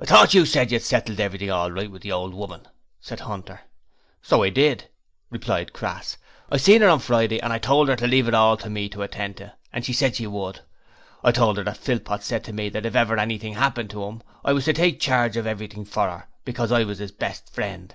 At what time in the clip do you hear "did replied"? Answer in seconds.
4.48-5.74